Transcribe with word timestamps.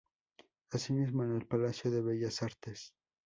Asimismo, 0.71 1.23
en 1.23 1.35
el 1.35 1.45
Palacio 1.45 1.91
de 1.91 2.01
Bellas 2.01 2.41
Artes. 2.41 2.95